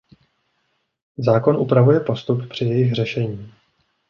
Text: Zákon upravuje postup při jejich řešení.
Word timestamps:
Zákon 1.17 1.57
upravuje 1.57 1.99
postup 1.99 2.49
při 2.49 2.65
jejich 2.65 2.93
řešení. 2.95 3.53